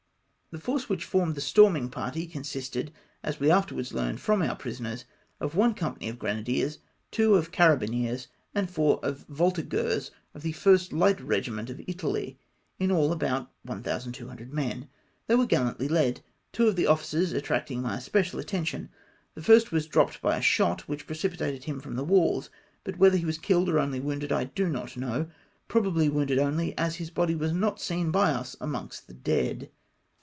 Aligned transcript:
The 0.53 0.59
force 0.59 0.89
which 0.89 1.05
formed 1.05 1.35
the 1.35 1.39
storming 1.39 1.87
party, 1.89 2.27
con 2.27 2.43
sisted, 2.43 2.89
as 3.23 3.39
we 3.39 3.49
afterwards 3.49 3.93
learned 3.93 4.19
from 4.19 4.41
our 4.41 4.53
prisoners, 4.53 5.05
of 5.39 5.55
one 5.55 5.73
company 5.73 6.09
of 6.09 6.19
grenadiers, 6.19 6.79
two 7.09 7.35
of 7.35 7.53
carabineers, 7.53 8.27
and 8.53 8.69
four 8.69 8.99
of 9.01 9.25
the 9.25 9.33
voltigeurs 9.33 10.11
of 10.33 10.41
the 10.41 10.51
1st 10.51 10.91
Light 10.91 11.19
Eegiment 11.19 11.69
of 11.69 11.79
Italy, 11.87 12.37
in 12.79 12.91
all 12.91 13.13
about 13.13 13.49
1200 13.63 14.51
men. 14.51 14.89
They 15.27 15.35
were 15.35 15.45
gallantly 15.45 15.87
led, 15.87 16.19
two 16.51 16.67
of 16.67 16.75
the 16.75 16.85
officers 16.85 17.31
attracting 17.31 17.81
my 17.81 17.95
especial 17.95 18.37
attention. 18.37 18.89
The 19.35 19.41
first 19.43 19.71
was 19.71 19.87
di'opped 19.87 20.19
by 20.19 20.35
a 20.37 20.41
shot, 20.41 20.81
which 20.81 21.07
precipitated 21.07 21.63
him 21.63 21.79
from 21.79 21.95
the 21.95 22.03
walls, 22.03 22.49
but 22.83 22.97
whether 22.97 23.15
he 23.15 23.23
was 23.25 23.37
killed 23.37 23.69
or 23.69 23.79
only 23.79 24.01
wounded, 24.01 24.33
I 24.33 24.43
do 24.43 24.67
not 24.67 24.97
know, 24.97 25.29
probably 25.69 26.09
wounded 26.09 26.39
only, 26.39 26.77
as 26.77 26.97
his 26.97 27.09
body 27.09 27.35
was 27.35 27.53
not 27.53 27.79
seen 27.79 28.11
by 28.11 28.31
us 28.31 28.57
amongst 28.59 29.07
the 29.07 29.13
dead. 29.13 29.69